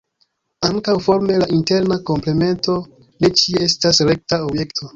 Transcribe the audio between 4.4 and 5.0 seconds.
objekto.